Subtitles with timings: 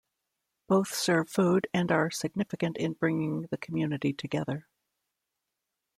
[0.65, 4.67] Both serve food and are significant in bringing the community together.